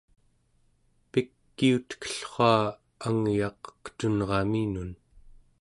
[1.11, 2.49] pikiutekellrua
[3.07, 4.91] angyaq qetunraminun